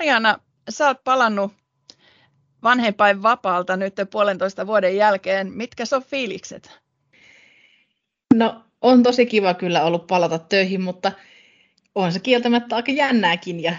Mariana, 0.00 0.38
sä 0.68 0.86
oot 0.86 1.04
palannut 1.04 1.52
vanhempain 2.62 3.22
vapaalta 3.22 3.76
nyt 3.76 3.94
puolentoista 4.10 4.66
vuoden 4.66 4.96
jälkeen. 4.96 5.52
Mitkä 5.52 5.84
on 5.96 6.02
fiilikset? 6.02 6.78
No 8.34 8.64
on 8.80 9.02
tosi 9.02 9.26
kiva 9.26 9.54
kyllä 9.54 9.82
ollut 9.82 10.06
palata 10.06 10.38
töihin, 10.38 10.80
mutta 10.80 11.12
on 11.94 12.12
se 12.12 12.20
kieltämättä 12.20 12.76
aika 12.76 12.92
jännääkin 12.92 13.62
ja 13.62 13.72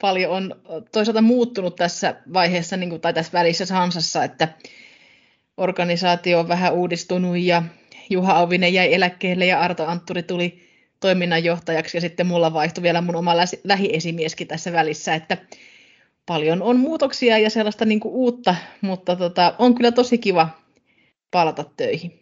paljon 0.00 0.30
on 0.30 0.54
toisaalta 0.92 1.22
muuttunut 1.22 1.76
tässä 1.76 2.14
vaiheessa 2.32 2.76
niin 2.76 2.90
kuin, 2.90 3.00
tai 3.00 3.14
tässä 3.14 3.32
välissä 3.32 3.74
Hansassa, 3.74 4.24
että 4.24 4.48
organisaatio 5.56 6.40
on 6.40 6.48
vähän 6.48 6.72
uudistunut 6.72 7.38
ja 7.38 7.62
Juha 8.10 8.32
Auvinen 8.32 8.74
jäi 8.74 8.94
eläkkeelle 8.94 9.46
ja 9.46 9.60
Arto 9.60 9.86
Antturi 9.86 10.22
tuli 10.22 10.69
toiminnanjohtajaksi 11.00 11.96
ja 11.96 12.00
sitten 12.00 12.26
mulla 12.26 12.52
vaihtui 12.52 12.82
vielä 12.82 13.00
mun 13.00 13.16
oma 13.16 13.34
lähiesimieskin 13.64 14.48
tässä 14.48 14.72
välissä, 14.72 15.14
että 15.14 15.36
paljon 16.26 16.62
on 16.62 16.76
muutoksia 16.76 17.38
ja 17.38 17.50
sellaista 17.50 17.84
niin 17.84 18.00
kuin 18.00 18.14
uutta, 18.14 18.54
mutta 18.80 19.16
tota, 19.16 19.54
on 19.58 19.74
kyllä 19.74 19.92
tosi 19.92 20.18
kiva 20.18 20.48
palata 21.30 21.64
töihin. 21.76 22.20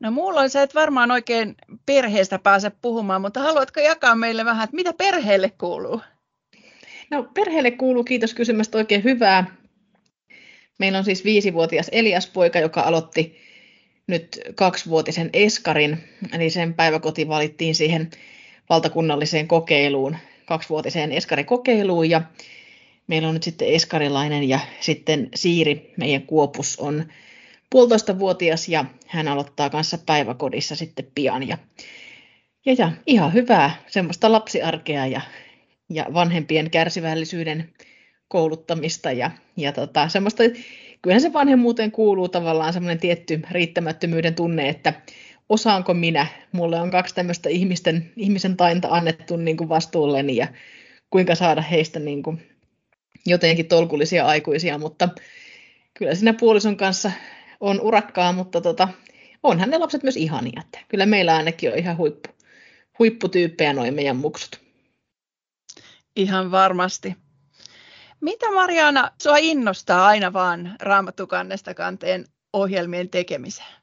No 0.00 0.10
mulla 0.10 0.40
on 0.40 0.50
se, 0.50 0.62
että 0.62 0.80
varmaan 0.80 1.10
oikein 1.10 1.54
perheestä 1.86 2.38
pääse 2.38 2.70
puhumaan, 2.82 3.20
mutta 3.20 3.40
haluatko 3.40 3.80
jakaa 3.80 4.14
meille 4.14 4.44
vähän, 4.44 4.64
että 4.64 4.76
mitä 4.76 4.92
perheelle 4.92 5.50
kuuluu? 5.50 6.00
No 7.10 7.22
perheelle 7.34 7.70
kuuluu, 7.70 8.04
kiitos 8.04 8.34
kysymästä 8.34 8.78
oikein 8.78 9.04
hyvää. 9.04 9.56
Meillä 10.78 10.98
on 10.98 11.04
siis 11.04 11.24
viisivuotias 11.24 11.88
Elias-poika, 11.92 12.58
joka 12.58 12.80
aloitti 12.80 13.45
nyt 14.06 14.40
kaksivuotisen 14.54 15.30
Eskarin, 15.32 15.98
eli 16.32 16.50
sen 16.50 16.74
päiväkoti 16.74 17.28
valittiin 17.28 17.74
siihen 17.74 18.10
valtakunnalliseen 18.68 19.48
kokeiluun, 19.48 20.16
kaksivuotiseen 20.46 21.12
Eskarikokeiluun, 21.12 22.10
ja 22.10 22.22
meillä 23.06 23.28
on 23.28 23.34
nyt 23.34 23.42
sitten 23.42 23.68
Eskarilainen 23.68 24.48
ja 24.48 24.60
sitten 24.80 25.28
Siiri, 25.34 25.92
meidän 25.96 26.22
Kuopus 26.22 26.76
on 26.78 27.04
puolitoista 27.70 28.18
vuotias 28.18 28.68
ja 28.68 28.84
hän 29.06 29.28
aloittaa 29.28 29.70
kanssa 29.70 29.98
päiväkodissa 30.06 30.76
sitten 30.76 31.06
pian. 31.14 31.48
Ja, 31.48 31.58
ja, 32.66 32.74
ja 32.78 32.92
ihan 33.06 33.32
hyvää 33.32 33.82
semmoista 33.86 34.32
lapsiarkea 34.32 35.06
ja, 35.06 35.20
ja 35.90 36.06
vanhempien 36.14 36.70
kärsivällisyyden 36.70 37.72
kouluttamista 38.28 39.12
ja, 39.12 39.30
ja 39.56 39.72
tota, 39.72 40.08
semmoista, 40.08 40.42
kyllähän 41.06 41.20
se 41.20 41.32
vanhemmuuteen 41.32 41.92
kuuluu 41.92 42.28
tavallaan 42.28 42.72
semmoinen 42.72 42.98
tietty 42.98 43.40
riittämättömyyden 43.50 44.34
tunne, 44.34 44.68
että 44.68 44.92
osaanko 45.48 45.94
minä, 45.94 46.26
mulle 46.52 46.80
on 46.80 46.90
kaksi 46.90 47.14
tämmöistä 47.14 47.48
ihmisten, 47.48 48.12
ihmisen 48.16 48.56
tainta 48.56 48.88
annettu 48.90 49.36
niin 49.36 49.56
kuin 49.56 49.68
vastuulleni 49.68 50.36
ja 50.36 50.46
kuinka 51.10 51.34
saada 51.34 51.62
heistä 51.62 51.98
niin 51.98 52.22
kuin 52.22 52.42
jotenkin 53.26 53.66
tolkullisia 53.66 54.26
aikuisia, 54.26 54.78
mutta 54.78 55.08
kyllä 55.94 56.14
siinä 56.14 56.32
puolison 56.32 56.76
kanssa 56.76 57.12
on 57.60 57.80
urakkaa, 57.80 58.32
mutta 58.32 58.60
tota, 58.60 58.88
onhan 59.42 59.70
ne 59.70 59.78
lapset 59.78 60.02
myös 60.02 60.16
ihania. 60.16 60.62
Että 60.64 60.78
kyllä 60.88 61.06
meillä 61.06 61.36
ainakin 61.36 61.72
on 61.72 61.78
ihan 61.78 61.96
huippu, 61.96 62.28
huipputyyppejä 62.98 63.72
noin 63.72 63.94
meidän 63.94 64.16
muksut. 64.16 64.60
Ihan 66.16 66.50
varmasti. 66.50 67.25
Mitä 68.20 68.50
Mariana 68.50 69.10
sua 69.22 69.36
innostaa 69.36 70.06
aina 70.06 70.32
vaan 70.32 70.76
raamattukannesta 70.80 71.74
kanteen 71.74 72.24
ohjelmien 72.52 73.08
tekemiseen? 73.08 73.74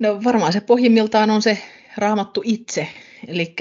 No 0.00 0.24
varmaan 0.24 0.52
se 0.52 0.60
pohjimmiltaan 0.60 1.30
on 1.30 1.42
se 1.42 1.58
raamattu 1.96 2.42
itse. 2.44 2.88
Eli 3.28 3.54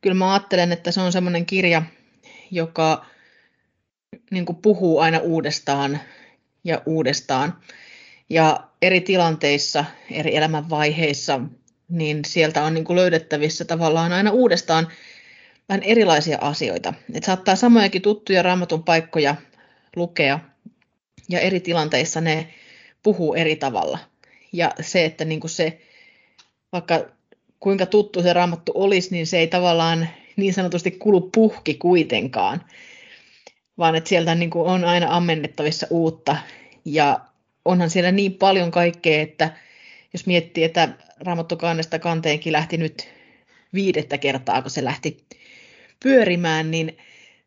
kyllä 0.00 0.14
mä 0.14 0.32
ajattelen, 0.32 0.72
että 0.72 0.92
se 0.92 1.00
on 1.00 1.12
semmoinen 1.12 1.46
kirja, 1.46 1.82
joka 2.50 3.06
niin 4.30 4.46
puhuu 4.62 4.98
aina 4.98 5.18
uudestaan 5.18 6.00
ja 6.64 6.82
uudestaan. 6.86 7.58
Ja 8.30 8.68
eri 8.82 9.00
tilanteissa, 9.00 9.84
eri 10.10 10.36
elämänvaiheissa, 10.36 11.40
niin 11.88 12.24
sieltä 12.24 12.62
on 12.62 12.74
niin 12.74 12.96
löydettävissä 12.96 13.64
tavallaan 13.64 14.12
aina 14.12 14.30
uudestaan 14.30 14.88
vähän 15.68 15.82
erilaisia 15.82 16.38
asioita. 16.40 16.94
Et 17.14 17.24
saattaa 17.24 17.56
samojakin 17.56 18.02
tuttuja 18.02 18.42
raamatun 18.42 18.84
paikkoja 18.84 19.34
lukea, 19.96 20.38
ja 21.28 21.40
eri 21.40 21.60
tilanteissa 21.60 22.20
ne 22.20 22.54
puhuu 23.02 23.34
eri 23.34 23.56
tavalla. 23.56 23.98
Ja 24.52 24.72
se, 24.80 25.04
että 25.04 25.24
niin 25.24 25.40
kuin 25.40 25.50
se, 25.50 25.80
vaikka 26.72 27.04
kuinka 27.60 27.86
tuttu 27.86 28.22
se 28.22 28.32
raamattu 28.32 28.72
olisi, 28.74 29.10
niin 29.10 29.26
se 29.26 29.38
ei 29.38 29.46
tavallaan 29.46 30.08
niin 30.36 30.54
sanotusti 30.54 30.90
kulu 30.90 31.20
puhki 31.20 31.74
kuitenkaan 31.74 32.60
vaan 33.78 33.96
että 33.96 34.08
sieltä 34.08 34.34
niin 34.34 34.50
kuin 34.50 34.68
on 34.68 34.84
aina 34.84 35.16
ammennettavissa 35.16 35.86
uutta. 35.90 36.36
Ja 36.84 37.20
onhan 37.64 37.90
siellä 37.90 38.12
niin 38.12 38.34
paljon 38.34 38.70
kaikkea, 38.70 39.22
että 39.22 39.56
jos 40.12 40.26
miettii, 40.26 40.64
että 40.64 40.88
Raamattu 41.20 41.56
kannesta 41.56 41.98
kanteenkin 41.98 42.52
lähti 42.52 42.76
nyt 42.76 43.08
viidettä 43.74 44.18
kertaa, 44.18 44.62
kun 44.62 44.70
se 44.70 44.84
lähti 44.84 45.24
pyörimään, 46.02 46.70
niin 46.70 46.96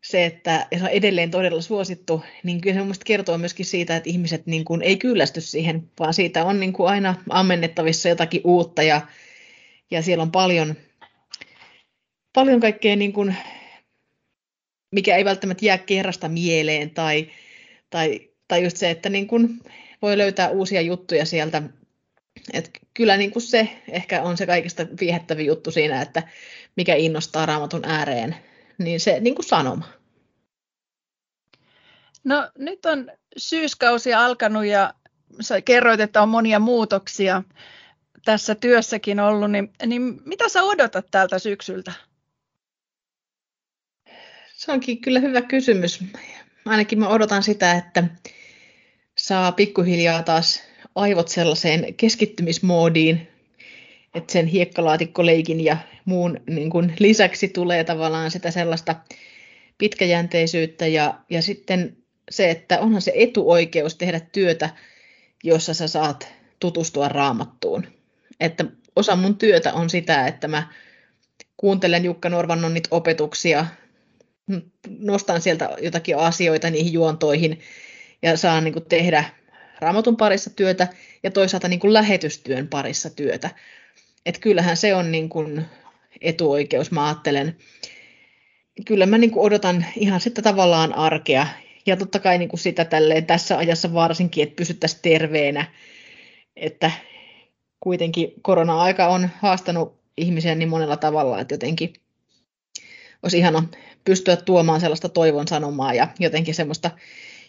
se, 0.02 0.24
että 0.24 0.66
se 0.78 0.84
on 0.84 0.90
edelleen 0.90 1.30
todella 1.30 1.60
suosittu, 1.60 2.22
niin 2.42 2.60
kyllä 2.60 2.74
se 2.74 2.80
mielestäni 2.80 3.06
kertoo 3.06 3.38
myöskin 3.38 3.66
siitä, 3.66 3.96
että 3.96 4.10
ihmiset 4.10 4.46
niin 4.46 4.64
kuin 4.64 4.82
ei 4.82 4.96
kyllästy 4.96 5.40
siihen, 5.40 5.90
vaan 5.98 6.14
siitä 6.14 6.44
on 6.44 6.60
niin 6.60 6.72
kuin 6.72 6.88
aina 6.88 7.14
ammennettavissa 7.28 8.08
jotakin 8.08 8.40
uutta 8.44 8.82
ja, 8.82 9.00
ja 9.90 10.02
siellä 10.02 10.22
on 10.22 10.32
paljon, 10.32 10.74
paljon 12.32 12.60
kaikkea 12.60 12.96
niin 12.96 13.12
kuin 13.12 13.36
mikä 14.90 15.16
ei 15.16 15.24
välttämättä 15.24 15.64
jää 15.64 15.78
kerrasta 15.78 16.28
mieleen 16.28 16.90
tai, 16.90 17.30
tai, 17.90 18.28
tai 18.48 18.62
just 18.62 18.76
se, 18.76 18.90
että 18.90 19.08
niin 19.08 19.26
kun 19.26 19.60
voi 20.02 20.18
löytää 20.18 20.48
uusia 20.48 20.80
juttuja 20.80 21.24
sieltä. 21.24 21.62
Et 22.52 22.79
kyllä 23.00 23.16
niin 23.16 23.30
kuin 23.30 23.42
se 23.42 23.68
ehkä 23.88 24.22
on 24.22 24.36
se 24.36 24.46
kaikista 24.46 24.86
viehättävin 25.00 25.46
juttu 25.46 25.70
siinä, 25.70 26.02
että 26.02 26.22
mikä 26.76 26.94
innostaa 26.94 27.46
raamatun 27.46 27.84
ääreen, 27.84 28.36
niin 28.78 29.00
se 29.00 29.20
niin 29.20 29.34
kuin 29.34 29.46
sanoma. 29.46 29.84
No 32.24 32.50
nyt 32.58 32.86
on 32.86 33.12
syyskausi 33.36 34.14
alkanut 34.14 34.64
ja 34.64 34.94
sä 35.40 35.60
kerroit, 35.60 36.00
että 36.00 36.22
on 36.22 36.28
monia 36.28 36.58
muutoksia 36.58 37.42
tässä 38.24 38.54
työssäkin 38.54 39.20
ollut, 39.20 39.50
niin, 39.50 39.72
niin 39.86 40.20
mitä 40.24 40.48
sä 40.48 40.62
odotat 40.62 41.06
tältä 41.10 41.38
syksyltä? 41.38 41.92
Se 44.54 44.72
onkin 44.72 45.00
kyllä 45.00 45.20
hyvä 45.20 45.42
kysymys. 45.42 46.04
Ainakin 46.66 46.98
mä 46.98 47.08
odotan 47.08 47.42
sitä, 47.42 47.72
että 47.72 48.04
saa 49.18 49.52
pikkuhiljaa 49.52 50.22
taas 50.22 50.69
aivot 50.94 51.28
sellaiseen 51.28 51.94
keskittymismoodiin, 51.94 53.28
että 54.14 54.32
sen 54.32 54.46
hiekkalaatikkoleikin 54.46 55.64
ja 55.64 55.76
muun 56.04 56.40
niin 56.46 56.70
kuin 56.70 56.94
lisäksi 56.98 57.48
tulee 57.48 57.84
tavallaan 57.84 58.30
sitä 58.30 58.50
sellaista 58.50 58.96
pitkäjänteisyyttä 59.78 60.86
ja, 60.86 61.14
ja 61.30 61.42
sitten 61.42 61.96
se, 62.30 62.50
että 62.50 62.80
onhan 62.80 63.02
se 63.02 63.12
etuoikeus 63.14 63.94
tehdä 63.94 64.20
työtä, 64.20 64.70
jossa 65.44 65.74
sä 65.74 65.88
saat 65.88 66.32
tutustua 66.60 67.08
raamattuun. 67.08 67.86
Että 68.40 68.64
osa 68.96 69.16
mun 69.16 69.36
työtä 69.36 69.72
on 69.72 69.90
sitä, 69.90 70.26
että 70.26 70.48
mä 70.48 70.72
kuuntelen 71.56 72.04
Jukka 72.04 72.28
Norvannon 72.28 72.74
niitä 72.74 72.88
opetuksia, 72.90 73.66
nostan 74.98 75.40
sieltä 75.40 75.70
jotakin 75.82 76.16
asioita 76.16 76.70
niihin 76.70 76.92
juontoihin 76.92 77.60
ja 78.22 78.36
saan 78.36 78.64
niin 78.64 78.72
kuin 78.72 78.84
tehdä 78.84 79.24
raamatun 79.80 80.16
parissa 80.16 80.50
työtä 80.50 80.88
ja 81.22 81.30
toisaalta 81.30 81.68
niin 81.68 81.80
kuin 81.80 81.92
lähetystyön 81.92 82.68
parissa 82.68 83.10
työtä. 83.10 83.50
Et 84.26 84.38
kyllähän 84.38 84.76
se 84.76 84.94
on 84.94 85.12
niin 85.12 85.28
kuin 85.28 85.64
etuoikeus, 86.20 86.90
mä 86.90 87.06
ajattelen. 87.06 87.56
Kyllä 88.86 89.06
mä 89.06 89.18
niin 89.18 89.30
kuin 89.30 89.46
odotan 89.46 89.86
ihan 89.96 90.20
sitä 90.20 90.42
tavallaan 90.42 90.94
arkea 90.94 91.46
ja 91.86 91.96
totta 91.96 92.18
kai 92.18 92.38
niin 92.38 92.48
kuin 92.48 92.60
sitä 92.60 92.84
tälleen 92.84 93.26
tässä 93.26 93.58
ajassa 93.58 93.94
varsinkin, 93.94 94.42
että 94.42 94.56
pysyttäisiin 94.56 95.02
terveenä, 95.02 95.66
että 96.56 96.90
kuitenkin 97.80 98.32
korona-aika 98.42 99.06
on 99.06 99.28
haastanut 99.38 100.00
ihmisiä 100.16 100.54
niin 100.54 100.68
monella 100.68 100.96
tavalla, 100.96 101.40
että 101.40 101.54
jotenkin 101.54 101.92
olisi 103.22 103.38
ihana 103.38 103.68
pystyä 104.04 104.36
tuomaan 104.36 104.80
sellaista 104.80 105.08
toivon 105.08 105.48
sanomaa 105.48 105.94
ja 105.94 106.08
jotenkin 106.18 106.54
semmoista 106.54 106.90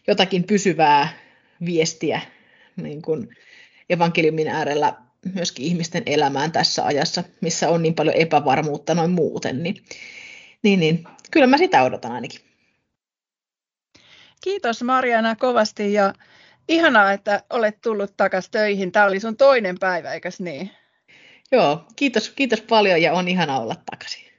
jotakin 0.07 0.44
pysyvää 0.44 1.10
viestiä 1.66 2.22
niin 2.75 3.02
kuin 3.02 3.36
evankeliumin 3.90 4.48
äärellä 4.48 4.94
myöskin 5.36 5.66
ihmisten 5.66 6.04
elämään 6.06 6.52
tässä 6.52 6.86
ajassa, 6.86 7.24
missä 7.42 7.69
on 7.69 7.81
niin 7.81 7.96
paljon 7.96 8.16
epävarmuutta 8.16 8.96
noin 8.96 9.12
muuten, 9.12 9.63
niin, 9.63 9.75
niin, 10.63 10.80
niin 10.80 11.04
kyllä 11.31 11.48
mä 11.48 11.58
sitä 11.58 11.84
odotan 11.84 12.12
ainakin. 12.12 12.40
Kiitos 14.44 14.84
Marjana 14.84 15.36
kovasti 15.36 15.94
ja 15.94 16.13
ihanaa, 16.68 17.12
että 17.12 17.44
olet 17.50 17.81
tullut 17.81 18.14
takaisin 18.18 18.52
töihin. 18.52 18.92
Tämä 18.92 19.06
oli 19.06 19.19
sun 19.19 19.38
toinen 19.38 19.80
päivä, 19.80 20.14
eikös 20.14 20.40
niin? 20.40 20.72
Joo, 21.52 21.86
kiitos, 21.96 22.30
kiitos 22.30 22.62
paljon 22.62 23.02
ja 23.02 23.14
on 23.14 23.28
ihana 23.28 23.60
olla 23.60 23.75
takaisin. 23.92 24.31